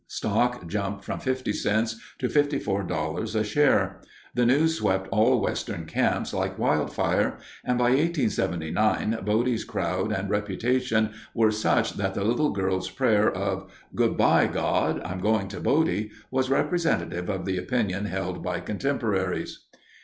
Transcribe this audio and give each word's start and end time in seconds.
Stock 0.07 0.65
jumped 0.65 1.03
from 1.03 1.19
fifty 1.19 1.53
cents 1.53 1.97
to 2.17 2.27
fifty 2.27 2.57
four 2.57 2.81
dollars 2.81 3.35
a 3.35 3.43
share. 3.43 4.01
The 4.33 4.47
news 4.47 4.79
swept 4.79 5.07
all 5.11 5.39
Western 5.39 5.85
camps 5.85 6.33
like 6.33 6.57
wildfire, 6.57 7.37
and 7.63 7.77
by 7.77 7.89
1879 7.91 9.19
Bodie's 9.23 9.63
crowd 9.63 10.11
and 10.11 10.27
reputation 10.27 11.11
were 11.35 11.51
such 11.51 11.93
that 11.97 12.15
the 12.15 12.23
little 12.23 12.49
girl's 12.49 12.89
prayer 12.89 13.29
of 13.31 13.71
"Good 13.93 14.17
by, 14.17 14.47
God! 14.47 14.99
I'm 15.05 15.19
going 15.19 15.47
to 15.49 15.59
Bodie" 15.59 16.09
was 16.31 16.49
representative 16.49 17.29
of 17.29 17.45
the 17.45 17.59
opinion 17.59 18.05
held 18.05 18.41
by 18.41 18.59
contemporaries. 18.59 19.67